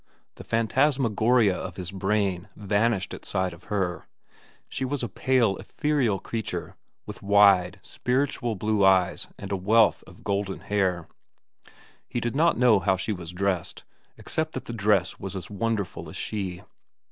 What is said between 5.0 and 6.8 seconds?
a pale, ethereal creature,